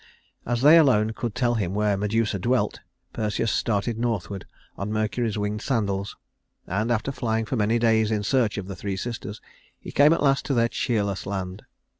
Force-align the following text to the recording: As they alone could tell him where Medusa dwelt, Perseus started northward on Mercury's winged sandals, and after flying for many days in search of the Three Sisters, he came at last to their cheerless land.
As 0.47 0.63
they 0.63 0.79
alone 0.79 1.11
could 1.11 1.35
tell 1.35 1.53
him 1.53 1.75
where 1.75 1.95
Medusa 1.95 2.39
dwelt, 2.39 2.79
Perseus 3.13 3.51
started 3.51 3.99
northward 3.99 4.45
on 4.75 4.91
Mercury's 4.91 5.37
winged 5.37 5.61
sandals, 5.61 6.17
and 6.65 6.89
after 6.89 7.11
flying 7.11 7.45
for 7.45 7.55
many 7.55 7.77
days 7.77 8.09
in 8.09 8.23
search 8.23 8.57
of 8.57 8.65
the 8.65 8.75
Three 8.75 8.97
Sisters, 8.97 9.39
he 9.79 9.91
came 9.91 10.11
at 10.11 10.23
last 10.23 10.43
to 10.47 10.55
their 10.55 10.69
cheerless 10.69 11.27
land. 11.27 11.61